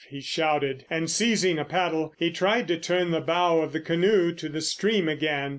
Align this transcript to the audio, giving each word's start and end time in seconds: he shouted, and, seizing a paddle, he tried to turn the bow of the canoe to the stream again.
he 0.09 0.19
shouted, 0.19 0.83
and, 0.89 1.11
seizing 1.11 1.59
a 1.59 1.63
paddle, 1.63 2.11
he 2.17 2.31
tried 2.31 2.67
to 2.67 2.75
turn 2.75 3.11
the 3.11 3.21
bow 3.21 3.59
of 3.61 3.71
the 3.71 3.79
canoe 3.79 4.31
to 4.33 4.49
the 4.49 4.59
stream 4.59 5.07
again. 5.07 5.49